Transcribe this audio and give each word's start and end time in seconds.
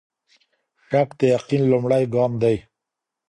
شک 0.87 1.09
د 1.19 1.21
يقين 1.35 1.61
لومړی 1.71 2.03
ګام 2.13 2.31
دی. 2.41 2.55